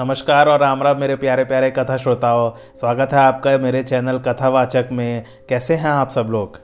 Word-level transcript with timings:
नमस्कार 0.00 0.48
और 0.48 0.60
राम 0.60 0.82
राम, 0.82 1.00
मेरे 1.00 1.14
प्यारे 1.16 1.44
प्यारे 1.44 1.70
कथा 1.70 1.96
श्रोताओं। 1.96 2.50
स्वागत 2.76 3.12
है 3.12 3.18
आपका 3.18 3.56
मेरे 3.58 3.82
चैनल 3.82 4.18
कथावाचक 4.18 4.88
में। 4.92 5.24
कैसे 5.48 5.74
हैं 5.74 5.90
आप 5.90 6.10
सब 6.10 6.28
लोग? 6.30 6.56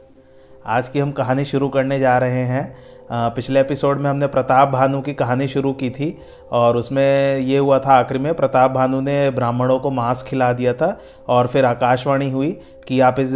आज 0.67 0.88
की 0.88 0.99
हम 0.99 1.11
कहानी 1.12 1.45
शुरू 1.45 1.69
करने 1.69 1.99
जा 1.99 2.17
रहे 2.19 2.45
हैं। 2.45 2.77
पिछले 3.12 3.61
एपिसोड 3.61 4.01
में 4.01 4.09
हमने 4.11 4.27
प्रताप 4.27 4.69
भानु 4.69 5.01
की 5.01 5.14
कहानी 5.14 5.49
शुरू 5.49 5.72
की 5.72 5.91
थी 5.91 6.19
और 6.53 6.77
उसमें 6.77 7.38
ये 7.38 7.59
हुआ 7.59 7.79
था 7.79 7.99
आखिरी 7.99 8.19
में, 8.19 8.35
प्रताप 8.35 8.71
भानु 8.71 9.01
ने 9.01 9.31
ब्राह्मणों 9.31 9.79
को 9.81 9.90
मांस 9.90 10.22
खिला 10.22 10.53
दिया 10.53 10.72
था 10.72 10.99
और 11.29 11.47
फिर 11.47 11.65
आकाशवाणी 11.65 12.31
हुई 12.31 12.51
कि 12.88 13.01
आप 13.01 13.21
इस 13.21 13.35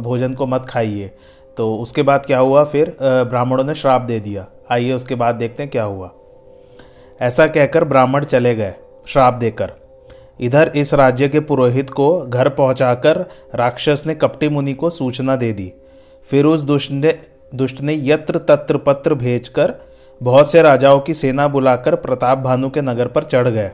भोजन 0.00 0.34
को 0.34 0.46
मत 0.46 0.66
खाइए। 0.68 1.10
तो 1.56 1.74
उसके 1.76 2.02
बाद 2.02 2.26
क्या 2.26 2.38
हुआ? 2.38 2.64
फिर 2.64 2.96
ब्राह्मणों 3.02 3.64
ने 3.64 3.74
श्राप 3.74 4.02
दे 4.02 4.18
दिया। 4.20 4.46
आइए 4.70 4.92
उसके 4.92 5.14
बाद 5.14 5.34
देखते 5.34 5.62
हैं 5.62 5.70
क्या 5.72 5.84
हुआ। 5.84 6.10
ऐसा 7.20 7.46
कहकर 7.46 7.84
ब्राह्मण 7.84 8.24
चले 8.24 8.54
गए। 8.54 8.74
श्राप 9.06 9.34
देकर। 9.34 9.72
इधर 10.40 10.72
इस 10.76 10.94
राज्य 10.94 11.28
के 11.28 11.40
पुरोहित 11.40 11.90
को 11.90 12.26
घर 12.26 12.48
पहुंचाकर 12.48 13.18
राक्षस 13.54 14.02
ने 14.06 14.14
कपटी 14.14 14.48
मुनि 14.48 14.74
को 14.74 14.90
सूचना 14.90 15.36
दे 15.36 15.52
दी। 15.52 15.72
फिर 16.30 16.44
उस 16.44 16.60
दुष्ट 16.60 16.90
ने 16.90 17.18
दुष्ट 17.54 17.80
ने 17.80 18.00
यत्र 18.02 18.38
तत्र 18.38 18.76
पत्र 18.76 19.14
भेजकर 19.14 19.74
बहुत 20.22 20.50
से 20.50 20.62
राजाओं 20.62 21.00
की 21.00 21.14
सेना 21.14 21.48
बुलाकर 21.48 21.94
प्रताप 21.94 22.38
भानु 22.38 22.70
के 22.70 22.80
नगर 22.80 23.06
पर 23.06 23.24
चढ़ 23.24 23.48
गए। 23.48 23.68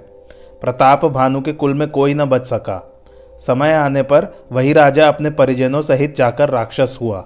प्रताप 0.60 1.04
भानु 1.04 1.40
के 1.40 1.52
कुल 1.52 1.74
में 1.74 1.88
कोई 1.88 2.14
न 2.14 2.24
बच 2.24 2.46
सका। 2.46 3.02
समय 3.38 3.72
आने 3.72 4.02
पर 4.02 4.26
वही 4.52 4.72
राजा 4.72 5.08
अपने 5.08 5.30
परिजनों 5.30 5.82
सहित 5.82 6.16
जाकर 6.16 6.48
राक्षस 6.48 6.98
हुआ। 7.00 7.24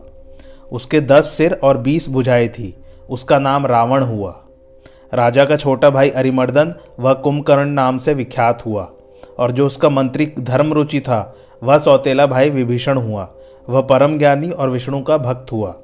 उसके 0.72 1.00
दस 1.00 1.24
सिर 1.24 1.52
और 1.62 1.78
बीस 1.78 2.08
भुजाएँ 2.08 2.48
थी। 2.48 2.76
उसका 3.10 3.38
नाम 3.38 3.66
रावण 3.66 4.02
हुआ। 4.02 4.43
राजा 5.14 5.44
का 5.44 5.56
छोटा 5.56 5.90
भाई 5.90 6.10
अरिमर्दन 6.10 6.74
वह 7.00 7.12
कुंभकर्ण 7.12 7.68
नाम 7.68 7.98
से 7.98 8.14
विख्यात 8.14 8.66
हुआ, 8.66 8.88
और 9.38 9.52
जो 9.52 9.66
उसका 9.66 9.88
मंत्री 9.88 10.32
धर्मरुचि 10.40 11.00
था, 11.00 11.34
वह 11.62 11.78
सौतेला 11.78 12.26
भाई 12.26 12.50
विभीषण 12.50 12.98
हुआ। 12.98 13.28
वह 13.68 13.80
परम 13.80 14.18
ज्ञानी 14.18 14.50
और 14.50 14.70
विष्णु 14.70 15.02
का 15.02 15.16
भक्त 15.18 15.52
हुआ। 15.52 15.74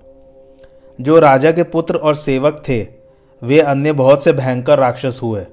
जो 0.99 1.19
राजा 1.19 1.53
के 1.53 1.63
पुत्र 1.63 1.97
और 1.97 2.15
सेवक 2.15 2.63
थे, 2.69 2.87
वे 3.43 3.61
अन्य 3.61 3.93
बहुत 3.93 4.25
से 4.25 4.33
भयंकर 4.33 4.79
राक्षस 4.79 5.21
हुए। 5.23 5.45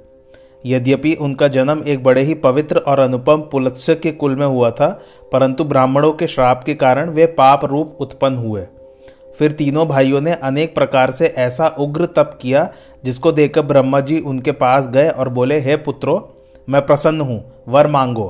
यद्यपि 0.66 1.14
उनका 1.14 1.48
जन्म 1.48 1.84
एक 1.88 2.04
बड़े 2.04 2.22
ही 2.22 2.34
पवित्र 2.34 2.78
और 2.78 3.00
अनुपम 3.00 3.42
पुलत्स्य 3.42 3.96
के 3.96 4.12
कुल 4.12 4.36
में 4.36 4.46
हुआ 4.46 4.72
था, 4.72 4.88
परंतु 5.32 5.64
ब्राह्मणों 5.64 6.12
के 6.14 6.28
श्राप 6.28 6.64
के 6.64 6.74
कारण 6.74 7.10
वे 7.10 7.26
पाप 7.26 7.66
रूप 7.66 7.98
उत्पन्न 8.00 8.38
हुए। 8.38 8.66
फिर 9.40 9.52
तीनों 9.52 9.88
भाइयों 9.88 10.22
ने 10.22 10.34
अनेक 10.34 10.76
प्रकार 10.76 11.12
से 11.12 11.26
ऐसा 11.28 11.68
उग्र 11.68 12.06
तप 12.06 12.38
किया, 12.42 12.70
जिसको 13.06 13.32
देखकर 13.32 13.62
ब्रह्मा 13.62 14.00
जी 14.00 14.20
उनके 14.20 14.52
पास 14.52 14.88
गए 14.88 15.10
और 15.10 15.30
बोले, 15.30 15.60
हे 15.60 15.76
पुत्रो, 15.76 16.36
मैं 16.70 16.86
प्रसन्न 16.86 17.22
हूँ, 17.22 17.44
वर 17.68 17.88
मांगो। 17.88 18.28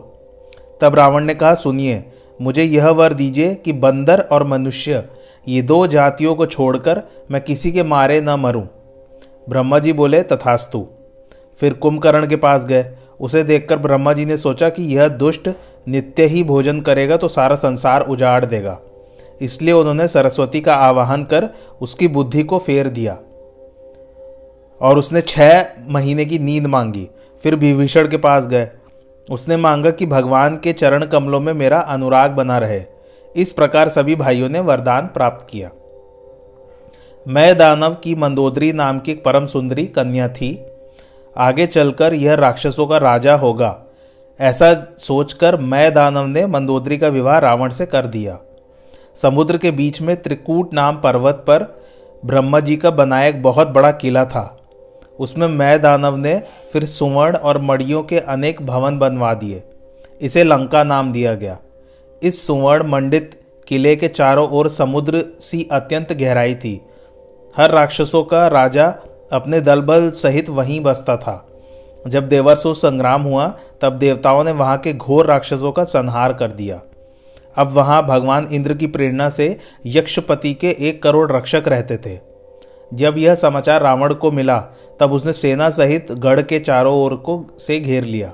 तब 0.82 0.96
रावण 0.96 1.24
ने 1.24 1.36
कहा, 1.36 1.54
सुनिए, 1.56 2.04
मुझे 2.42 2.64
यह 2.64 2.90
वर 2.90 3.14
दीजिए 3.14 3.56
कि 3.56 3.74
बंदर 3.74 4.20
और 4.22 4.44
मनुष्य, 4.44 5.04
ये 5.48 5.62
दो 5.62 5.88
जातियों 5.88 6.36
को 6.36 6.46
छोड़कर 6.46 7.02
मैं 7.32 7.42
किसी 7.42 7.72
के 7.72 7.84
मारे 7.84 8.22
न 8.22 8.30
मरूं। 8.30 8.66
ब्रह्मा 9.50 9.80
जी 9.80 9.94
बोले, 9.94 10.22
तथास्तु। 10.24 10.86
फिर 11.60 11.74
कुंभकर्ण 11.74 12.28
के 12.28 12.36
पास 12.36 12.66
गए। 12.66 12.86
उसे 13.20 13.44
देखकर 13.44 13.78
ब्रह्मा 13.78 14.14
जी 14.14 14.26
ने 14.26 14.38
सोचा 14.38 14.70
कि 14.70 14.84
यह 14.84 15.08
दुष्ट 15.08 15.50
नित्य 15.88 16.26
ही 16.26 16.44
भोजन 16.44 16.82
करेगा 16.82 17.18
तो 17.18 17.28
सारा 17.28 17.56
संसार 17.56 18.02
उजाड़ 18.02 18.46
देगा। 18.46 18.78
इसलिए 19.42 19.74
उन्होंने 19.74 20.08
सरस्वती 20.08 20.62
का 20.62 20.76
आवाहन 20.76 21.24
कर 21.24 21.50
उसकी 21.82 22.08
बुद्धि 22.08 22.44
को 22.44 22.58
फेर 22.58 22.88
दिया। 22.88 23.18
और 24.82 24.98
उसने 24.98 25.22
छह 25.22 25.66
महीने 25.90 26.26
की 26.26 26.40
नींद 26.40 26.68
मांगी, 26.68 27.10
फिर 27.44 27.56
विभीषण 27.56 28.08
के 28.08 28.18
पास 28.18 28.48
गए। 28.48 28.70
उसने 29.32 29.58
मांगा 29.58 29.92
कि 29.92 30.06
भगवान 30.06 30.58
के 30.58 30.74
चरण 30.74 31.06
कमलों 31.06 31.40
में 31.40 31.54
मेरा 31.54 31.80
अनुराग 31.80 32.32
बना 32.32 32.58
रहे। 32.58 32.84
इस 33.36 33.52
प्रकार 33.52 33.90
सभी 33.90 34.16
भाइयों 34.16 34.50
ने 34.50 34.60
वरदान 34.60 35.08
प्राप्त 35.08 35.48
किया। 35.50 35.70
मैं 37.28 37.58
दानव 37.58 37.94
की 37.94 38.16
मंदोदरी 38.16 38.74
नाम 38.74 39.00
की 39.00 39.14
परम 39.14 39.46
सुंदरी 39.46 39.86
कन्या 39.86 40.30
थी। 40.30 40.66
आगे 41.38 41.66
चलकर 41.66 42.14
यह 42.14 42.34
राक्षसों 42.34 42.88
का 42.88 42.98
राजा 42.98 43.36
होगा। 43.36 43.84
ऐसा 44.40 44.96
सोचकर 45.00 45.58
मैं 45.58 45.94
दानव 45.94 46.26
ने 46.26 46.48
मंदोदरी 46.48 46.98
का 46.98 47.08
विवाह 47.08 47.40
रावण 47.40 47.70
से 47.70 47.86
कर 47.86 48.06
दिया। 48.06 48.40
समुद्र 49.22 49.58
के 49.58 49.72
बीच 49.72 50.02
में 50.02 50.22
त्रिकूट 50.22 50.74
नाम 50.74 50.96
पर्वत 50.96 51.36
पर 51.36 51.64
ब्रह्मा 52.26 52.60
जी 52.60 52.76
का 52.78 52.92
बनाया 52.92 53.28
एक 53.28 53.42
बहुत 53.44 53.68
बड़ा 53.68 53.92
किला 53.92 54.26
था। 54.26 54.58
उसमें 55.20 55.48
मैं 55.48 55.82
दानव 55.82 56.18
ने 56.18 56.44
फिर 56.74 56.86
सुवर्ण 56.86 57.36
और 57.36 57.62
मड़ियों 57.62 58.04
के 58.04 58.18
अनेक 58.18 58.62
भवन 58.62 59.00
बनवा 59.00 59.34
दिए। 59.34 59.64
इसे 60.22 60.44
लंका 60.44 60.84
नाम 60.84 61.12
दिया 61.12 61.34
गया। 61.34 61.58
इस 62.24 62.48
सुवर्ण 62.48 62.88
मंडित 62.88 63.42
किले 63.68 63.96
के 63.96 64.08
चारों 64.08 64.50
ओर 64.50 64.70
समुद्र 64.70 65.24
सी 65.40 65.68
अत्यंत 65.72 66.14
गहराई 66.14 66.56
थी। 66.56 66.82
हर 67.58 67.72
राक्षसों 67.72 68.24
का 68.24 68.48
राजा 68.48 68.86
अपने 69.32 69.62
दलबल 69.62 70.10
सहित 70.10 70.50
वहीं 70.50 70.80
बसता 70.82 71.18
था। 71.18 71.48
जब 72.08 72.28
देवरसु 72.28 72.74
संग्राम 72.74 73.22
हुआ, 73.22 73.48
तब 73.82 73.94
देवताओं 73.94 74.44
ने 74.44 74.52
वहाँ 74.52 74.78
के 74.78 74.94
घोर 74.94 75.26
राक्षसों 75.26 75.72
का 75.72 75.84
संहार 75.84 76.34
कर 76.34 76.52
दिया। 76.52 76.82
अब 77.58 77.72
वहाँ 77.72 78.06
भगवान 78.06 78.48
इंद्र 78.52 78.74
की 78.74 78.88
प्रेरणा 78.88 79.30
से 79.30 79.58
यक्षपति 79.86 80.54
के 80.54 80.70
एक 80.70 81.04
करोड़ 81.04 81.32
रक्षक 81.32 81.64
रहते 81.68 81.98
थे। 81.98 82.20
जब 82.94 83.18
यह 83.18 83.36
समाचार 83.36 83.82
रावण 83.82 84.14
को 84.14 84.32
मिला, 84.32 84.58
तब 85.00 85.14
उसने 85.14 85.34
सेना 85.34 85.70
सहित 85.70 86.12
गढ़ 86.12 86.42
के 86.42 86.60
चारों 86.60 86.96
ओर 86.96 87.16
को 87.16 87.46
से 87.60 87.80
घेर 87.80 88.04
लिया। 88.04 88.34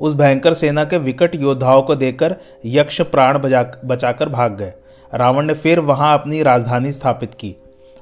उस 0.00 0.14
भयंकर 0.14 0.54
सेना 0.54 0.84
के 0.84 0.98
विकट 0.98 1.34
योद्धाओं 1.34 1.82
को 1.82 1.94
देखकर 1.94 2.36
यक्ष 2.64 3.00
प्राण 3.00 3.38
बजा, 3.38 3.66
बचाकर 3.84 4.28
भाग 4.28 4.56
गए। 4.56 4.72
रावण 5.14 5.46
ने 5.46 5.54
फिर 5.54 5.80
वहाँ 5.80 6.18
अपनी 6.18 6.42
राजधानी 6.42 6.92
स्थापित 6.92 7.34
की 7.34 7.54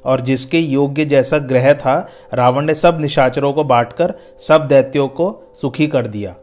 और 0.05 0.21
जिसके 0.21 0.59
योग्य 0.59 1.05
जैसा 1.05 1.39
ग्रह 1.39 1.73
था, 1.75 2.09
रावण 2.35 2.65
ने 2.65 2.75
सब 2.75 3.01
निशाचरों 3.01 3.53
को 3.53 3.65
बांटकर, 3.65 4.15
सब 4.39 4.67
दैत्यों 4.69 5.09
को 5.09 5.53
सुखी 5.55 5.87
कर 5.87 6.07
दिया। 6.07 6.35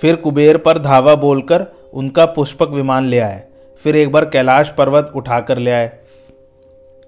फिर 0.00 0.16
कुबेर 0.16 0.56
पर 0.56 0.78
धावा 0.78 1.14
बोलकर 1.14 1.66
उनका 1.94 2.24
पुष्पक 2.26 2.68
विमान 2.68 3.04
ले 3.04 3.18
आए, 3.18 3.42
फिर 3.80 3.96
एक 3.96 4.12
बार 4.12 4.24
कैलाश 4.24 4.70
पर्वत 4.70 5.12
उठाकर 5.16 5.58
ले 5.58 5.70
आए। 5.70 5.90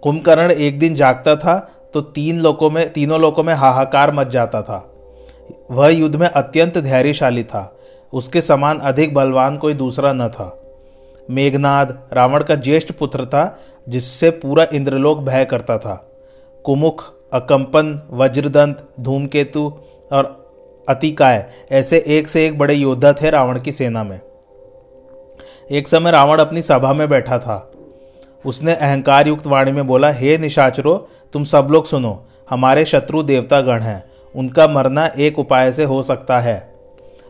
कुंभकर्ण 0.02 0.50
एक 0.50 0.78
दिन 0.78 0.94
जागता 0.94 1.36
था 1.36 1.58
तो 1.94 2.00
तीन 2.00 2.40
लोकों 2.40 2.70
में, 2.70 2.92
तीनों 2.92 3.20
लोकों 3.20 3.42
में 3.42 3.54
हाहाकार 3.54 4.12
मच 4.12 4.28
जाता 4.28 4.62
था। 4.62 4.84
वह 5.70 5.88
युद्ध 5.88 6.16
में 6.16 6.28
अत्यंत 6.28 6.78
धैर्यशाली 6.78 7.42
था, 7.44 7.72
उसके 8.12 8.42
समान 8.42 8.78
अधिक 8.80 9.14
बलवान 9.14 9.56
कोई 9.56 9.74
दूसरा 9.74 10.12
न 10.12 10.28
था। 10.28 10.56
मेघनाद, 11.28 11.98
रावण 12.12 12.44
का 12.44 12.54
ज्येष्ठ 12.54 12.92
पुत्र 12.92 13.24
था, 13.26 13.58
जिससे 13.86 14.30
पूरा 14.32 14.66
इंद्रलोक 14.72 15.18
भय 15.18 15.44
करता 15.44 15.78
था। 15.78 15.94
कुमुख, 16.64 17.04
अकंपन, 17.32 18.00
वज्रदंत, 18.10 18.86
धूमकेतु 19.00 19.66
और 20.12 20.84
अतिकाय, 20.88 21.44
ऐसे 21.72 22.04
एक 22.08 22.28
से 22.28 22.46
एक 22.46 22.58
बड़े 22.58 22.74
योद्धा 22.74 23.12
थे 23.12 23.30
रावण 23.30 23.60
की 23.60 23.72
सेना 23.72 24.04
में। 24.04 24.20
एक 25.72 25.88
समय 25.88 26.10
रावण 26.10 26.38
अपनी 26.38 26.62
सभा 26.62 26.92
में 26.92 27.08
बैठा 27.08 27.38
था। 27.38 27.72
उसने 28.46 28.74
अहंकार 28.74 29.26
युक्त 29.26 29.46
वाणी 29.46 29.72
में 29.72 29.86
बोला, 29.86 30.10
हे 30.10 30.38
निशाचरो, 30.38 31.08
तुम 31.32 31.44
सब 31.44 31.68
लोग 31.70 31.86
सुनो, 31.86 32.26
हमारे 32.50 32.84
शत्रु 32.84 33.22
देवता 33.22 33.60
गण 33.60 33.80
हैं, 33.80 34.04
उनका 34.34 34.68
मरना 34.68 35.10
एक 35.18 35.38
उपाय 35.38 35.72
से 35.72 35.84
हो 35.84 36.02
सकता 36.02 36.40
है। 36.40 36.74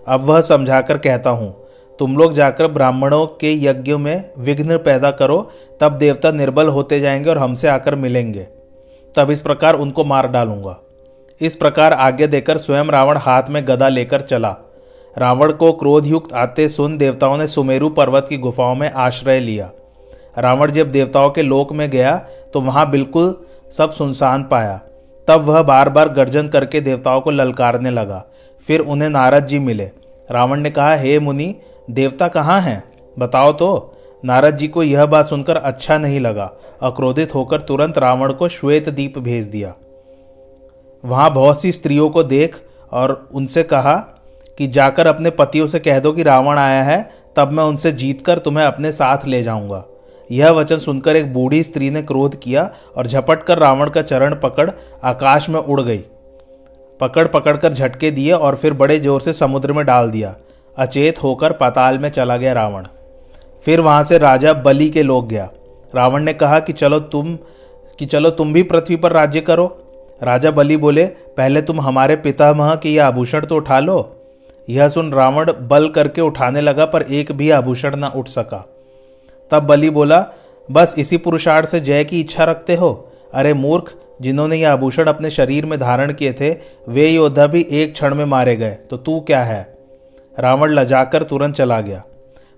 अब 0.08 0.20
वह 0.20 0.41
समझाकर 0.41 0.98
कहता 0.98 1.30
हूँ, 1.30 1.64
तुम 1.98 2.16
लोग 2.16 2.32
जाकर 2.32 2.66
ब्राह्मणों 2.66 3.26
के 3.26 3.64
यज्ञों 3.64 3.98
में 3.98 4.30
विघ्न 4.38 4.78
पैदा 4.78 5.10
करो, 5.10 5.50
तब 5.80 5.92
देवता 5.92 6.30
निर्बल 6.30 6.69
होते 6.69 7.00
जाएँगे 7.00 7.30
और 7.30 7.38
हमसे 7.38 7.69
आकर 7.69 7.94
मिलेंगे। 7.94 8.46
तब 9.16 9.30
इस 9.30 9.41
प्रकार 9.41 9.75
उनको 9.75 10.04
मार 10.04 10.28
डालूँगा। 10.28 10.76
इस 11.41 11.54
प्रकार 11.54 11.92
आज्ञा 11.92 12.26
देकर 12.26 12.58
स्वयं 12.58 12.84
रावण 12.84 13.16
हाथ 13.16 13.42
में 13.50 13.66
गदा 13.66 13.88
लेकर 13.88 14.20
चला। 14.20 14.56
रावण 15.16 15.52
को 15.52 15.72
क्रोधयुक्त 15.72 16.32
आते 16.32 16.68
सुन 16.68 16.96
देवताओं 16.98 17.36
ने 17.38 17.46
सुमेरु 17.46 17.88
पर्वत 17.88 18.26
की 18.28 18.36
गुफाओं 18.36 18.74
में 18.74 18.90
आश्रय 18.90 19.40
लिया। 19.40 19.70
रावण 20.38 20.70
जब 20.70 20.90
देवताओं 20.90 21.30
के 21.30 21.42
लोक 21.42 21.72
में 21.72 21.88
गया 21.90 22.16
तो 22.54 22.60
वहाँ 22.60 22.90
बिल्कुल 22.90 23.34
सब 23.78 23.92
सुनसान 23.92 24.42
पाया। 24.44 24.80
तब 25.28 25.40
वह 25.40 25.62
बार 25.62 25.88
बार 25.88 26.08
गर्जन 26.08 26.48
करके 26.48 26.80
देवताओं 26.80 27.20
को 27.20 27.30
ललकारने 27.30 27.90
लगा। 27.90 28.24
फिर 28.62 28.80
उन्हें 28.80 29.08
नारद 29.08 29.46
जी 29.46 29.58
मिले। 29.58 29.84
रावण 30.30 30.60
ने 30.60 30.70
कहा, 30.70 30.94
हे 30.94 31.18
मुनि, 31.18 31.54
देवता 31.90 32.28
कहाँ 32.28 32.60
हैं? 32.60 32.82
बताओ 33.18 33.52
तो। 33.52 33.92
नारद 34.24 34.56
जी 34.56 34.68
को 34.68 34.82
यह 34.82 35.06
बात 35.06 35.26
सुनकर 35.26 35.56
अच्छा 35.56 35.98
नहीं 35.98 36.20
लगा। 36.20 36.50
अक्रोधित 36.82 37.34
होकर 37.34 37.60
तुरंत 37.60 37.98
रावण 37.98 38.32
को 38.32 38.48
श्वेत 38.48 38.88
दीप 38.88 39.18
भेज 39.18 39.46
दिया। 39.46 39.74
वहाँ 41.04 41.32
बहुत 41.32 41.60
सी 41.62 41.72
स्त्रियों 41.72 42.08
को 42.10 42.22
देख 42.22 42.56
और 42.92 43.28
उनसे 43.34 43.62
कहा 43.62 43.94
कि 44.58 44.67
जाकर 44.67 45.06
अपने 45.06 45.31
पतियों 45.31 45.67
से 45.67 45.79
कह 45.79 45.99
दो 45.99 46.12
कि 46.12 46.23
रावण 46.23 46.58
आया 46.58 46.82
है, 46.82 47.11
तब 47.37 47.53
मैं 47.53 47.64
उनसे 47.64 47.93
जीत 47.93 48.25
कर 48.26 48.38
तुम्हें 48.38 48.64
अपने 48.64 48.93
साथ 48.93 49.26
ले 49.26 49.43
जाऊँगा। 49.43 49.85
यह 50.31 50.50
वचन 50.50 50.79
सुनकर 50.79 51.17
एक 51.17 51.32
बूढ़ी 51.35 51.62
स्त्री 51.62 51.91
ने 51.91 52.03
क्रोध 52.03 52.35
किया 52.41 52.70
और 52.97 53.06
झपट 53.06 53.43
कर 53.43 53.58
रावण 53.58 53.91
का 53.91 54.03
चरण 54.03 54.35
पकड़ 54.35 54.70
आकाश 55.05 55.49
में 55.49 55.61
उड़ 55.61 55.81
गई। 55.81 56.03
पकड़ 57.00 57.26
पकड़ 57.29 57.56
कर 57.56 57.73
झटके 57.73 58.11
दिए 58.11 58.32
और 58.32 58.56
फिर 58.56 58.73
बड़े 58.73 58.99
ज़ोर 58.99 59.20
से 59.20 59.32
समुद्र 59.32 59.73
में 59.73 59.85
डाल 59.87 60.11
दिया। 60.11 60.35
अचेत 60.76 61.23
होकर 61.23 61.52
पाताल 61.52 61.99
में 61.99 62.09
चला 62.09 62.37
गया 62.37 62.52
रावण। 62.52 62.87
फिर 63.64 63.81
वहाँ 63.81 64.05
से 64.05 64.19
राजा 64.19 64.52
बलि 64.52 64.88
के 64.91 65.02
लोग 65.02 65.29
गया। 65.29 65.49
रावण 65.94 66.23
ने 66.23 66.32
कहा 66.32 66.59
कि 66.61 66.73
चलो 66.73 66.99
तुम, 67.00 67.37
कि 67.99 68.06
चलो 68.06 68.31
तुम 68.31 68.52
भी 68.52 68.62
पृथ्वी 68.62 68.97
पर 68.97 69.12
राज्य 69.12 69.41
करो। 69.41 69.67
राजा 70.23 70.50
बलि 70.50 70.76
बोले, 70.76 71.05
पहले 71.06 71.62
तुम 71.62 71.81
हमारे 71.81 72.17
पितामह 72.17 72.75
के 72.75 72.88
यह 72.88 73.06
आभूषण 73.06 73.47
तो 73.47 73.56
उठा 73.56 73.81
लो 73.81 73.99
यह 74.68 74.88
सुन 74.88 75.12
रावण 75.12 75.52
बल 75.60 75.88
करके 75.88 76.20
उठाने 76.20 76.60
लगा, 76.60 76.84
पर 76.84 77.02
एक 77.02 77.32
भी 77.32 77.50
आभूषण 77.50 77.96
न 77.96 78.04
उठ 78.04 78.28
सका। 78.28 78.68
तब 79.50 79.62
बलि 79.62 79.90
बोला, 79.90 80.26
बस 80.70 80.94
इसी 80.98 81.16
पुरुषार्थ 81.16 81.68
से 81.68 81.80
जय 81.80 82.04
की 82.04 82.20
इच्छा 82.20 82.44
रखते 82.44 82.74
हो? 82.74 83.12
अरे 83.34 83.54
मूर्ख, 83.54 83.94
जिन्होंने 84.22 84.56
यह 84.56 84.72
आभूषण 84.72 85.04
अपने 85.06 85.30
शरीर 85.30 85.66
में 85.66 85.80
धारण 85.80 86.12
किए 86.12 86.32
थे, 86.32 86.56
वे 86.88 87.08
योद्धा 87.08 87.46
भी 87.46 87.66
एक 87.70 87.92
क्षण 87.92 88.14
में 88.14 88.24
मारे 88.24 88.56
गए। 88.56 88.70
तो 88.70 88.96
तू 88.96 89.20
क्या 89.20 89.44
है? 89.44 89.76
रावण 90.38 90.70
लजाकर 90.70 91.22
तुरंत 91.22 91.54
चला 91.54 91.80
गया। 91.80 92.02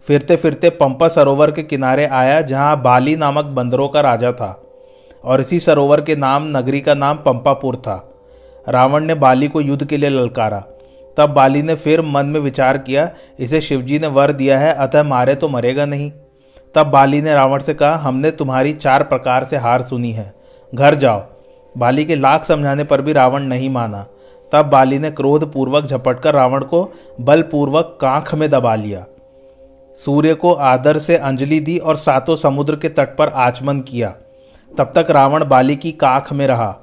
फिरते 0.03 0.37
फिरते 0.37 0.71
पंपा 0.71 1.09
सरोवर 1.09 1.51
के 1.51 1.63
किनारे 1.63 2.07
आया, 2.07 2.41
जहाँ 2.41 2.83
बाली 2.83 3.17
नामक 3.17 3.45
बंदरों 3.45 3.89
का 3.89 4.01
राजा 4.01 4.33
था, 4.33 4.63
और 5.25 5.41
इसी 5.41 5.61
सरोवर 5.61 6.01
के 6.01 6.17
नाम, 6.17 6.59
नगरी 6.59 6.81
का 6.81 6.95
नाम 6.95 7.17
पंपापुर 7.17 7.77
था। 7.77 8.11
रावण 8.69 9.05
ने 9.05 9.15
बाली 9.15 9.49
को 9.49 9.61
युद्ध 9.61 9.85
के 9.85 9.97
लिए 9.97 10.09
ललकारा। 10.09 10.65
तब 11.19 11.31
बाली 11.31 11.63
ने 11.63 11.75
फिर 11.75 12.03
मन 12.03 12.27
में 12.27 12.41
विचार 12.41 12.79
किया, 12.79 13.11
इसे 13.39 13.61
शिवजी 13.61 13.99
ने 13.99 14.07
वर 14.07 14.33
दिया 14.33 14.59
है, 14.59 14.73
अतः 14.73 15.03
मारे 15.03 15.35
तो 15.35 15.49
मरेगा 15.49 15.87
नहीं। 15.87 16.13
तब 16.75 16.87
बाली 16.87 17.23
ने 17.23 17.35
रावण 17.35 17.59
से 17.59 17.75
कहा, 17.75 17.95
हमने 17.95 18.31
तुम्हारी 18.31 18.73
चार 18.73 19.03
प्रकार 19.03 19.45
से 19.45 19.57
हार 19.57 19.83
सुनी 19.83 20.13
है। 20.13 20.35
घर 20.75 20.95
जाओ। 20.95 21.27
बाली 21.79 22.05
के 22.05 22.15
लाख 22.15 22.45
समझाने 22.45 22.85
पर 22.85 23.03
भी 23.03 23.13
रावण 23.13 23.43
नहीं 23.43 23.71
माना। 23.71 24.07
तब 24.53 24.67
बाली 24.67 24.99
ने 24.99 25.11
क्रोध 25.11 25.53
पूर्वक 25.53 25.85
झपटकर 25.85 26.35
रावण 26.35 26.65
को 26.65 26.93
बलपूर्वक 27.21 27.99
कांख 28.01 28.35
में 28.35 28.51
दबा 28.51 28.75
लिया। 28.75 29.07
सूर्य 29.95 30.35
को 30.35 30.53
आदर 30.53 30.99
से 30.99 31.17
अंजलि 31.17 31.61
दी 31.61 31.79
और 31.79 31.97
सातों 31.97 32.37
समुद्र 32.37 32.77
के 32.77 32.89
तट 32.89 33.17
पर 33.17 33.29
आचमन 33.29 33.81
किया। 33.81 34.15
तब 34.79 34.93
तक 34.95 35.07
रावण 35.11 35.45
बाली 35.45 35.77
की 35.77 35.93
कांख 35.93 36.33
में 36.33 36.47
रहा। 36.47 36.79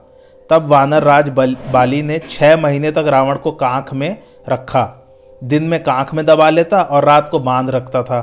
तब 0.50 0.68
वानर 0.68 1.04
राज 1.04 1.30
बाली 1.74 2.02
ने 2.02 2.20
छह 2.20 2.58
महीने 2.58 2.92
तक 2.92 3.06
रावण 3.08 3.36
को 3.36 3.52
कांख 3.52 3.94
में 3.94 4.18
रखा। 4.50 5.02
दिन 5.44 5.64
में 5.64 5.84
कांख 5.84 6.14
में 6.14 6.26
दबा 6.26 6.50
लेता 6.50 6.82
और 6.82 7.06
रात 7.06 7.30
को 7.30 7.40
बाँध 7.40 7.70
रखता 7.70 8.04
था। 8.04 8.22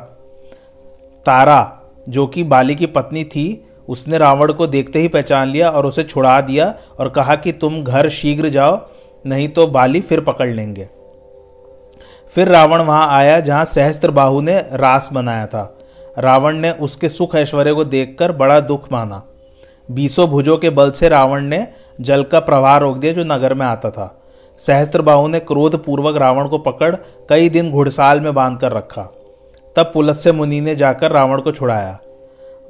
तारा, 1.26 1.80
जो 2.08 2.26
कि 2.26 2.42
बाली 2.42 2.74
की 2.74 2.86
पत्नी 2.86 3.24
थी, 3.24 3.68
उसने 3.88 4.18
रावण 4.18 4.52
को 4.52 4.66
देखते 4.66 4.98
ही 4.98 5.08
पहचान 5.08 5.48
लिया 5.48 5.70
और 5.70 5.86
उसे 5.86 6.02
छुड़ा 6.02 6.40
दिया 6.40 6.74
और 6.98 7.08
कहा 7.08 7.34
कि 7.34 7.52
तुम 7.52 7.82
घर 7.84 8.08
शीघ्र 8.08 8.48
जाओ, 8.48 8.88
नहीं 9.26 9.48
तो 9.48 9.66
बाली 9.66 10.00
फिर 10.00 10.20
पकड़ 10.20 10.48
लेंगे। 10.48 10.88
फिर 12.34 12.48
रावण 12.48 12.80
वहाँ 12.80 13.08
आया, 13.08 13.40
जहाँ 13.40 13.64
सहस्त्र 13.64 14.10
बाहु 14.10 14.40
ने 14.40 14.58
रास 14.72 15.10
बनाया 15.12 15.46
था। 15.46 15.78
रावण 16.18 16.56
ने 16.56 16.70
उसके 16.70 17.08
सुख 17.08 17.34
ऐश्वर्य 17.34 17.72
को 17.72 17.84
देखकर 17.84 18.32
बड़ा 18.32 18.60
दुख 18.60 18.92
माना। 18.92 19.22
बीसों 19.94 20.28
भुजों 20.28 20.56
के 20.56 20.70
बल 20.70 20.90
से 20.90 21.08
रावण 21.08 21.40
ने 21.40 21.68
जल 22.00 22.22
का 22.22 22.40
प्रवाह 22.40 22.76
रोक 22.78 22.98
दिया 22.98 23.12
जो 23.12 23.24
नगर 23.24 23.54
में 23.54 23.66
आता 23.66 23.90
था। 23.90 24.22
सहस्त्र 24.58 25.02
बाहु 25.02 25.28
ने 25.28 25.40
क्रोध 25.40 25.84
पूर्वक 25.84 26.16
रावण 26.16 26.48
को 26.48 26.58
पकड़ 26.58 26.96
कई 27.28 27.48
दिन 27.48 27.70
घुड़साल 27.72 28.20
में 28.20 28.34
बाँध 28.34 28.58
कर 28.58 28.72
रखा। 28.72 29.02
तब 29.76 29.90
पुलस्य 29.94 30.32
मुनि 30.32 30.60
ने 30.60 30.76
जाकर 30.76 31.10
रावण 31.10 31.40
को 31.40 31.52
छुड़ाया। 31.52 31.98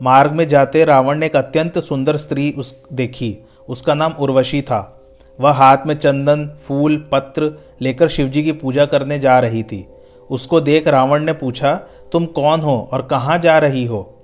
मार्ग 0.03 0.33
में 0.33 0.49
जाते 0.49 0.85
रावण 0.85 1.19
ने 1.19 1.27
एक 1.27 1.37
अत्यंत 1.37 1.79
सुंदर 1.79 2.17
स्त्री 2.17 2.55
उस 2.59 2.83
देखी। 2.93 3.39
उसका 3.69 3.95
नाम 3.95 4.13
उर्वशी 4.13 4.63
था। 4.63 4.99
वह 5.41 5.51
हाथ 5.51 5.79
में 5.87 5.95
चंदन, 5.95 6.47
फूल, 6.47 7.09
पत्र 7.13 7.63
लेकर 7.81 8.09
शिवजी 8.09 8.43
की 8.43 8.53
पूजा 8.53 8.85
करने 8.87 9.19
जा 9.19 9.39
रही 9.39 9.63
थी। 9.63 9.89
उसको 10.31 10.61
देख 10.61 10.89
रावण 10.89 11.25
ने 11.25 11.33
पूछा, 11.33 11.75
तुम 12.13 12.27
कौन 12.27 12.61
हो 12.61 12.89
और 12.93 13.03
कहाँ 13.03 13.39
जा 13.39 13.59
रही 13.59 13.85
हो? 13.85 14.19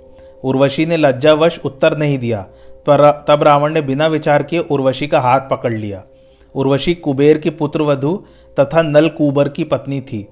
उर्वशी 0.45 0.87
ने 0.87 0.97
लज्जावश 0.97 1.61
उत्तर 1.65 1.99
नहीं 1.99 2.19
दिया। 2.19 2.47
तब 2.87 3.41
रावण 3.43 3.73
ने 3.73 3.81
बिना 3.83 4.07
विचार 4.07 4.43
किए 4.43 4.61
उर्वशी 4.61 5.07
का 5.07 5.21
हाथ 5.21 5.41
पकड़ 5.41 5.73
लिया। 5.73 6.03
उर्वशी 6.55 6.95
कुबेर 6.95 7.39
की 7.39 7.51
पुत्र 7.51 7.83
वधु 7.83 8.25
तथा 8.61 8.83
नल 8.83 9.09
कुबर 9.09 9.49
की 9.49 9.65
पत्नी 9.65 10.01
थी। 10.01 10.29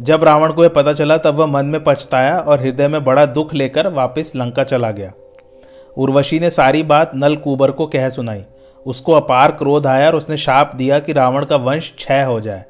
जब 0.00 0.24
रावण 0.24 0.52
को 0.52 0.62
यह 0.62 0.68
पता 0.68 0.92
चला, 0.92 1.16
तब 1.16 1.34
वह 1.34 1.46
मन 1.46 1.66
में 1.66 1.84
पछताया 1.84 2.38
और 2.38 2.60
हृदय 2.60 2.88
में 2.88 3.04
बड़ा 3.04 3.26
दुख 3.26 3.54
लेकर 3.54 3.86
वापस 3.86 4.32
लंका 4.36 4.64
चला 4.64 4.90
गया। 4.90 5.12
उर्वशी 5.96 6.40
ने 6.40 6.50
सारी 6.50 6.82
बात 6.82 7.12
नल 7.14 7.36
कुबर 7.36 7.70
को 7.70 7.86
कह 7.86 8.08
सुनाई। 8.08 8.44
उसको 8.86 9.12
अपार 9.12 9.52
क्रोध 9.52 9.86
आया 9.86 10.06
और 10.06 10.16
उसने 10.16 10.36
शाप 10.36 10.76
दिया 10.76 10.98
कि 10.98 11.12
रावण 11.12 11.44
का 11.44 11.56
वंश 11.56 11.94
क्षय 11.96 12.22
हो 12.22 12.40
जाए। 12.40 12.64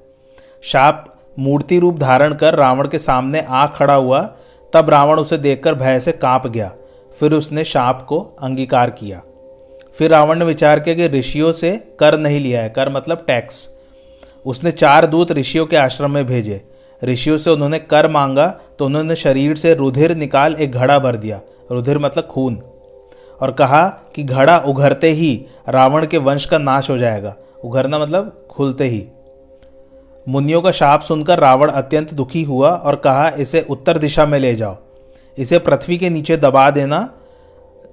शाप 0.62 1.14
मूर्ति 1.38 1.78
रूप 1.78 1.98
धारण 1.98 2.34
कर 2.34 2.54
रावण 2.54 2.88
के 2.88 2.98
सामने 2.98 3.40
आ 3.48 3.66
खड़ा 3.66 3.94
हुआ। 3.94 4.30
तब 4.72 4.90
रावण 4.90 5.18
उसे 5.18 5.38
देखकर 5.38 5.74
भय 5.74 6.00
से 6.00 6.12
काँप 6.12 6.46
गया। 6.46 6.72
फिर 7.20 7.32
उसने 7.32 7.64
शाप 7.64 8.02
को 8.02 8.18
अंगीकार 8.42 8.90
किया। 8.90 9.22
फिर 9.94 10.10
रावण 10.10 10.38
ने 10.38 10.44
विचार 10.44 10.80
किया 10.80 10.94
कि 10.94 11.06
ऋषियों 11.08 11.52
से 11.52 11.76
कर 12.00 12.18
नहीं 12.18 12.40
लिया 12.40 12.62
है, 12.62 12.68
कर 12.68 12.88
मतलब 12.88 13.24
टैक्स 13.26 13.68
उसने 14.46 14.70
चार 14.70 15.06
दूत 15.06 15.32
ऋषियों 15.32 15.66
के 15.66 15.76
आश्रम 15.76 16.10
में 16.10 16.26
भेजे। 16.26 16.60
ऋषियों 17.04 17.38
से 17.38 17.50
उन्होंने 17.50 17.78
कर 17.78 18.08
मांगा 18.08 18.46
तो 18.78 18.86
उन्होंने 18.86 19.16
शरीर 19.16 19.56
से 19.56 19.74
रुधिर 19.74 20.16
निकाल 20.16 20.54
एक 20.54 20.72
घड़ा 20.72 20.98
भर 20.98 21.16
दिया। 21.16 21.40
रुधिर 21.72 21.98
मतलब 21.98 22.26
खून। 22.26 22.62
और 23.40 23.52
कहा 23.52 23.88
कि 24.14 24.22
घड़ा 24.22 24.58
उघरते 24.58 25.10
ही 25.10 25.46
रावण 25.68 26.06
के 26.06 26.18
वंश 26.18 26.44
का 26.44 26.58
नाश 26.58 26.90
हो 26.90 26.98
जाएगा। 26.98 27.34
उघरना 27.64 27.98
मतलब 27.98 28.46
खुलते 28.50 28.84
ही। 28.84 29.06
मुनियों 30.28 30.60
का 30.62 30.70
शाप 30.70 31.00
सुनकर 31.00 31.38
रावण 31.38 31.68
अत्यंत 31.68 32.14
दुखी 32.14 32.42
हुआ 32.42 32.70
और 32.70 32.96
कहा, 32.96 33.28
इसे 33.28 33.66
उत्तर 33.70 33.98
दिशा 33.98 34.26
में 34.26 34.38
ले 34.38 34.54
जाओ। 34.54 34.76
इसे 35.38 35.58
पृथ्वी 35.58 35.96
के 35.98 36.10
नीचे 36.10 36.36
दबा 36.36 36.70
देना, 36.70 37.00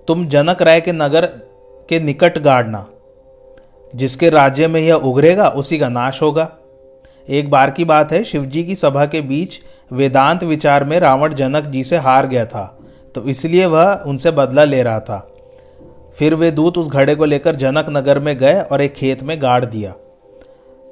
तुम 0.08 0.28
जनक 0.28 0.62
राय 0.62 0.82
के 0.82 0.92
नगर 0.92 1.26
के 1.90 2.00
निकट 2.00 2.38
गाड़ना, 2.40 2.86
जिसके 3.94 4.30
राज्य 4.30 4.68
में 4.68 4.80
यह 4.82 4.94
उगरेगा 4.94 5.48
उसी 5.50 5.80
का 5.80 5.90
नाश 5.90 6.22
होगा। 6.22 6.50
एक 7.28 7.50
बार 7.52 7.72
की 7.72 7.86
बात 7.86 8.12
है, 8.12 8.24
शिवजी 8.24 8.64
की 8.64 8.76
सभा 8.76 9.06
के 9.06 9.22
बीच 9.22 9.60
वेदांत 9.92 10.44
विचार 10.44 10.84
में 10.84 11.00
रावण 11.00 11.34
जनक 11.34 11.66
जी 11.66 11.84
से 11.84 11.98
हार 11.98 12.28
गया 12.28 12.46
था 12.46 12.66
तो 13.16 13.22
इसलिए 13.24 13.66
वह 13.66 14.04
उनसे 14.06 14.32
बदला 14.32 14.64
ले 14.64 14.82
रहा 14.84 15.00
था। 15.00 15.18
फिर 16.18 16.34
वे 16.36 16.50
दूत 16.52 16.78
उस 16.78 16.88
घड़े 16.88 17.16
को 17.16 17.26
लेकर 17.26 17.56
जनक 17.56 17.86
नगर 17.90 18.20
में 18.20 18.36
गए 18.38 18.60
और 18.62 18.82
एक 18.82 18.94
खेत 18.94 19.22
में 19.24 19.42
गाड़ 19.42 19.64
दिया। 19.66 19.94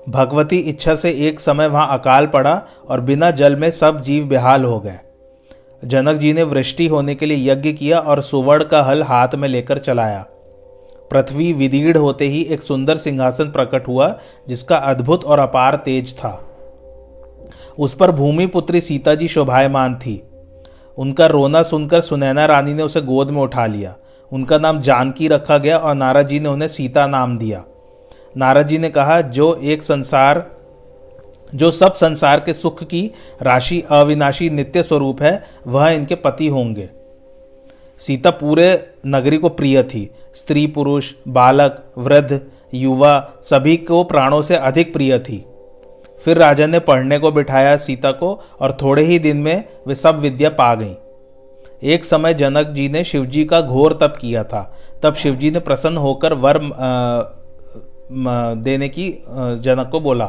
भगवती 0.08 0.58
इच्छा 0.60 0.96
से 0.96 1.12
एक 1.28 1.40
समय 1.40 1.68
वहाँ 1.68 1.88
अकाल 1.90 2.28
पड़ा 2.28 2.62
और 2.90 3.02
बिना 3.02 3.32
जल 3.32 3.56
में 3.56 3.70
सब 3.72 4.02
जीव 4.02 4.26
बेहाल 4.26 4.64
हो 4.64 4.80
गए। 4.80 5.00
जनक 5.84 6.16
जी 6.16 6.34
ने 6.34 6.44
वृष्टि 6.44 6.88
होने 6.88 7.16
के 7.16 7.26
लिए 7.26 7.52
यज्ञ 7.52 7.72
किया 7.72 8.00
और 8.00 8.22
सुवर्ण 8.22 8.64
का 8.64 8.84
हल 8.84 9.04
हाथ 9.04 9.28
में 9.36 9.50
लेकर 9.50 9.78
चलाया। 9.78 10.26
पृथ्वी 11.12 11.54
विदीढ़ 11.54 11.98
होते 11.98 12.26
ही 12.26 12.42
एक 12.42 12.64
सुंदर 12.64 12.98
सिंहासन 12.98 13.46
प्रकट 13.46 13.88
हुआ, 13.88 14.18
जिसका 14.48 14.78
अद्भुत 14.78 15.26
और 15.26 15.40
अपार 15.40 15.76
तेज 15.76 16.18
था। 16.18 16.50
उस 17.80 17.94
पर 17.94 18.12
भूमि 18.12 18.46
पुत्री 18.46 18.82
सीता 18.82 19.16
जी 19.16 19.28
शोभायमान 19.28 19.96
थी। 19.96 20.28
उनका 20.98 21.26
रोना 21.26 21.64
सुनकर 21.64 22.02
सुनैना 22.02 22.46
रानी 22.46 22.74
ने 22.74 22.84
उसे 22.84 23.02
गोद 23.02 23.32
में 23.32 23.42
उठा 23.42 23.66
लिया। 23.66 23.96
उनका 24.32 24.58
नाम 24.58 24.82
जानकी 24.82 25.28
रखा 25.28 25.58
गया 25.58 25.78
और 25.78 25.96
नारद 25.96 26.28
जी 26.28 26.40
ने 26.40 26.50
उन्हें 26.50 26.70
सीता 26.70 27.08
नाम 27.08 27.38
दिया। 27.38 27.64
नारद 28.38 28.68
जी 28.68 28.78
ने 28.78 28.90
कहा, 28.90 29.22
जो 29.22 29.56
एक 29.56 29.84
संसार 29.84 30.53
जो 31.56 31.72
सब 31.72 31.94
संसार 31.94 32.40
के 32.40 32.54
सुख 32.54 32.84
की 32.84 33.12
राशि 33.42 33.84
अविनाशी 33.92 34.50
नित्य 34.50 34.84
स्वरूप 34.84 35.22
है, 35.22 35.44
वह 35.68 35.90
इनके 35.90 36.16
पति 36.16 36.48
होंगे। 36.48 36.90
सीता 38.00 38.32
पूरे 38.32 38.94
नगरी 39.08 39.38
को 39.38 39.50
प्रिय 39.50 39.84
थी। 39.84 40.10
स्त्री, 40.34 40.66
पुरुष, 40.68 41.12
बालक, 41.28 41.84
वृद्ध, 41.98 42.40
युवा, 42.74 43.32
सभी 43.44 43.78
को 43.78 44.04
प्राणों 44.04 44.42
से 44.42 44.56
अधिक 44.56 44.94
प्रिय 44.94 45.20
थी। 45.20 45.46
फिर 46.22 46.38
राजा 46.38 46.66
ने 46.68 46.80
पढ़ने 46.80 47.20
को 47.20 47.32
बिठाया 47.32 47.76
सीता 47.78 48.12
को 48.12 48.34
और 48.62 48.78
थोड़े 48.82 49.04
ही 49.04 49.20
दिन 49.20 49.38
में 49.38 49.64
वे 49.88 49.96
सब 49.96 50.20
विद्या 50.20 50.50
पा 50.50 50.74
गईं। 50.76 50.96
एक 51.84 52.06
समय 52.06 52.34
जनक 52.34 52.68
जी 52.68 52.88
ने 52.90 53.04
शिवजी 53.04 53.46
का 53.46 53.62
घोर 53.62 53.98
तप 54.02 54.18
किया 54.22 54.44
था। 54.44 54.62
तब 55.04 55.16
शिवजी 55.16 55.52
ने 55.52 55.60
प्रसन्न 55.60 55.98
होकर 55.98 56.34
वर 56.34 56.60
देने 58.58 58.90
की 58.90 59.10
जनक 59.30 59.90
को 59.92 60.00
बोला 60.00 60.26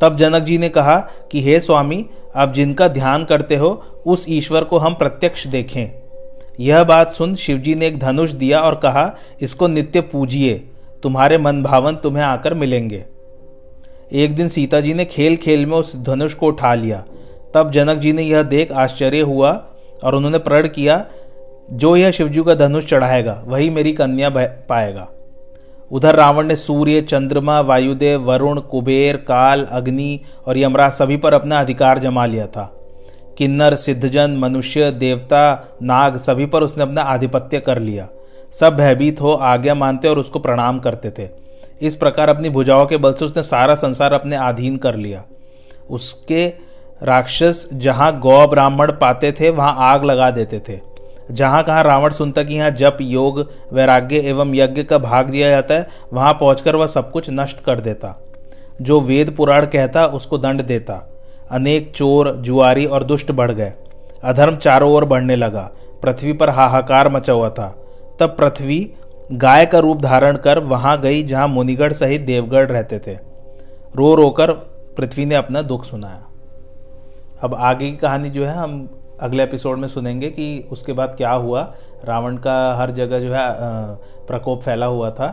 तब 0.00 0.16
जनक 0.16 0.42
जी 0.42 0.58
ने 0.58 0.68
कहा 0.68 1.08
कि, 1.32 1.42
हे 1.42 1.60
स्वामी 1.60 2.06
आप 2.36 2.52
जिनका 2.52 2.88
ध्यान 2.88 3.24
करते 3.24 3.56
हो, 3.56 3.84
उस 4.06 4.26
ईश्वर 4.28 4.64
को 4.64 4.78
हम 4.78 4.94
प्रत्यक्ष 4.94 5.46
देखें। 5.46 6.02
यह 6.60 6.84
बात 6.84 7.12
सुन 7.12 7.34
शिवजी 7.34 7.74
ने 7.74 7.86
एक 7.86 7.98
धनुष 7.98 8.30
दिया 8.30 8.60
और 8.60 8.74
कहा, 8.74 9.16
इसको 9.40 9.68
नित्य 9.68 10.00
पूजिए, 10.00 10.68
तुम्हारे 11.02 11.38
मन 11.38 11.62
भावन 11.62 11.96
तुम्हें 11.96 12.24
आकर 12.24 12.54
मिलेंगे। 12.54 13.04
एक 14.12 14.34
दिन 14.34 14.48
सीता 14.48 14.80
जी 14.80 14.94
ने 14.94 15.04
खेल 15.04 15.36
खेल 15.36 15.66
में 15.66 15.76
उस 15.76 15.96
धनुष 15.96 16.34
को 16.34 16.46
उठा 16.46 16.74
लिया। 16.74 17.04
तब 17.54 17.70
जनक 17.70 17.98
जी 17.98 18.12
ने 18.12 18.22
यह 18.22 18.42
देख 18.42 18.72
आश्चर्य 18.72 19.20
हुआ 19.20 19.66
और 20.04 20.14
उन्होंने 20.14 20.38
प्रण 20.38 20.68
किया, 20.68 21.06
जो 21.70 21.96
यह 21.96 22.10
शिवजी 22.10 22.42
का 22.42 22.54
धनुष 22.54 22.84
चढ़ाएगा, 22.84 23.42
वही 23.46 23.70
मेरी 23.70 23.92
कन्या 23.92 24.30
पाएगा। 24.68 25.08
उधर 25.92 26.14
रावण 26.14 26.46
ने 26.46 26.56
सूर्य, 26.56 27.00
चंद्रमा, 27.00 27.60
वायुदेव, 27.60 28.22
वरुण, 28.22 28.60
कुबेर, 28.60 29.16
काल, 29.16 29.64
अग्नि 29.64 30.20
और 30.46 30.58
यमराज 30.58 30.92
सभी 30.92 31.16
पर 31.16 31.34
अपना 31.34 31.60
अधिकार 31.60 31.98
जमा 31.98 32.26
लिया 32.26 32.46
था। 32.46 32.72
किन्नर, 33.38 33.74
सिद्धजन, 33.74 34.30
मनुष्य, 34.30 34.90
देवता, 34.90 35.68
नाग 35.82 36.16
सभी 36.16 36.46
पर 36.46 36.62
उसने 36.62 36.82
अपना 36.82 37.02
आधिपत्य 37.02 37.60
कर 37.60 37.78
लिया। 37.78 38.08
सब 38.50 38.76
भयभीत 38.76 39.20
हो 39.20 39.32
आज्ञा 39.32 39.74
मानते 39.74 40.08
और 40.08 40.18
उसको 40.18 40.38
प्रणाम 40.38 40.78
करते 40.78 41.10
थे। 41.10 41.28
इस 41.82 41.96
प्रकार 41.96 42.28
अपनी 42.28 42.50
भुजाओं 42.50 42.86
के 42.86 42.96
बल 42.96 43.12
से 43.12 43.24
उसने 43.24 43.42
सारा 43.42 43.74
संसार 43.74 44.12
अपने 44.12 44.36
अधीन 44.36 44.76
कर 44.76 44.96
लिया। 44.96 45.22
उसके 45.90 46.46
राक्षस 47.02 47.68
जहाँ 47.72 48.20
गौ 48.20 48.46
ब्राह्मण 48.46 48.92
पाते 48.92 49.32
थे, 49.32 49.50
वहाँ 49.50 49.76
आग 49.78 50.04
लगा 50.04 50.30
देते 50.30 50.60
थे। 50.68 50.95
जहाँ 51.30 51.62
कहा 51.64 51.82
रावण 51.82 52.10
सुनता 52.10 52.42
कि 52.42 52.54
यहाँ 52.54 52.70
जप, 52.70 52.98
योग, 53.00 53.52
वैराग्य 53.72 54.16
एवं 54.18 54.54
यज्ञ 54.54 54.82
का 54.82 54.98
भाग 54.98 55.30
दिया 55.30 55.48
जाता 55.48 55.74
है, 55.74 55.88
वहाँ 56.12 56.32
पहुंचकर 56.32 56.76
वह 56.76 56.86
सब 56.86 57.10
कुछ 57.10 57.26
नष्ट 57.30 57.60
कर 57.60 57.80
देता। 57.80 58.22
जो 58.82 59.00
वेद 59.00 59.30
पुराण 59.30 59.66
कहता, 59.66 60.06
उसको 60.06 60.38
दंड 60.38 60.62
देता। 60.62 61.12
अनेक 61.50 61.92
चोर, 61.92 62.36
जुआरी 62.36 62.86
और 62.86 63.04
दुष्ट 63.04 63.32
बढ़ 63.32 63.52
गए। 63.52 63.72
अधर्म 64.24 64.56
चारों 64.56 64.92
ओर 64.92 65.04
बढ़ने 65.04 65.36
लगा। 65.36 65.70
पृथ्वी 66.02 66.32
पर 66.32 66.50
हाहाकार 66.50 67.08
मचा 67.08 67.32
हुआ 67.32 67.50
था। 67.50 67.84
तब 68.20 68.36
पृथ्वी 68.36 68.92
गाय 69.32 69.66
का 69.66 69.78
रूप 69.78 70.00
धारण 70.00 70.36
कर 70.36 70.58
वहाँ 70.58 71.00
गई, 71.00 71.22
जहाँ 71.22 71.48
मुनिगढ़ 71.48 71.92
सहित 71.92 72.20
देवगढ़ 72.20 72.66
रहते 72.66 72.98
थे। 72.98 73.18
रो 73.96 74.14
रोकर 74.14 74.52
पृथ्वी 74.96 75.24
ने 75.24 75.34
अपना 75.34 75.62
दुख 75.62 75.84
सुनाया। 75.84 76.22
अब 77.42 77.54
आगे 77.54 77.90
की 77.90 77.96
कहानी 77.96 78.30
जो 78.30 78.46
है, 78.46 78.54
हम 78.54 78.90
अगले 79.22 79.42
एपिसोड 79.42 79.78
में 79.78 79.88
सुनेंगे 79.88 80.30
कि 80.30 80.68
उसके 80.72 80.92
बाद 80.92 81.14
क्या 81.16 81.32
हुआ। 81.32 81.60
रावण 82.04 82.36
का 82.36 82.74
हर 82.76 82.90
जगह 82.90 83.20
जो 83.20 83.32
है 83.34 83.46
प्रकोप 84.26 84.62
फैला 84.62 84.86
हुआ 84.86 85.10
था। 85.10 85.26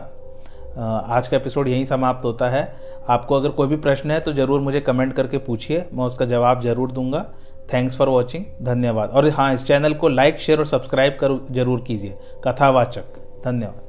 आज 1.08 1.28
का 1.28 1.36
एपिसोड 1.36 1.68
यहीं 1.68 1.84
समाप्त 1.84 2.24
होता 2.24 2.48
है। 2.48 2.64
आपको 3.08 3.36
अगर 3.36 3.48
कोई 3.48 3.68
भी 3.68 3.76
प्रश्न 3.76 4.10
है 4.10 4.20
तो 4.20 4.32
ज़रूर 4.32 4.60
मुझे 4.60 4.80
कमेंट 4.80 5.12
करके 5.12 5.38
पूछिए। 5.38 5.84
मैं 5.92 6.04
उसका 6.04 6.24
जवाब 6.24 6.60
ज़रूर 6.60 6.92
दूँगा। 6.92 7.24
थैंक्स 7.72 7.96
फॉर 7.96 8.08
वॉचिंग 8.08 8.44
धन्यवाद। 8.62 9.10
और 9.10 9.28
हाँ 9.28 9.52
इस 9.54 9.66
चैनल 9.66 9.94
को 9.94 10.08
लाइक 10.08 10.38
शेयर 10.38 10.58
और 10.58 10.66
सब्सक्राइब 10.66 11.16
कर, 11.20 11.38
ज़रूर 11.50 11.80
कीजिए। 11.80 12.18
कथावाचक। 12.44 13.22
धन्यवाद। 13.44 13.83